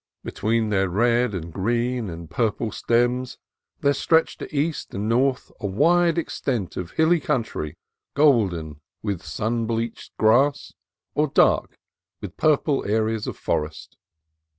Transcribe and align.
Between 0.23 0.69
their 0.69 0.89
red 0.89 1.35
and 1.35 1.53
green 1.53 2.09
and 2.09 2.27
purple 2.27 2.71
stems 2.71 3.37
there 3.81 3.93
stretched 3.93 4.39
to 4.39 4.51
east 4.55 4.95
and 4.95 5.07
north 5.07 5.51
a 5.59 5.67
wide 5.67 6.17
extent 6.17 6.75
of 6.75 6.89
hilly 6.89 7.19
country 7.19 7.77
golden 8.15 8.81
with 9.03 9.21
sun 9.21 9.67
bleached 9.67 10.17
grass 10.17 10.73
or 11.13 11.27
dark 11.27 11.77
with 12.19 12.35
purple 12.35 12.83
areas 12.87 13.27
of 13.27 13.37
forest. 13.37 13.95